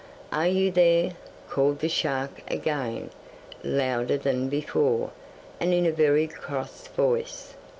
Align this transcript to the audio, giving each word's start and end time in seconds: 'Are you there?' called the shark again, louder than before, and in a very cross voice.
'Are 0.31 0.47
you 0.47 0.71
there?' 0.71 1.11
called 1.47 1.77
the 1.77 1.87
shark 1.87 2.41
again, 2.47 3.11
louder 3.63 4.17
than 4.17 4.49
before, 4.49 5.11
and 5.59 5.75
in 5.75 5.85
a 5.85 5.91
very 5.91 6.25
cross 6.27 6.87
voice. 6.87 7.53